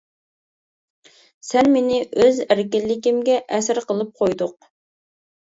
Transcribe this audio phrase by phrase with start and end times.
[1.49, 4.59] سەن مېنى ئۆز ئەركىنلىكىمگە ئەسىر قىلىپ قويدۇق.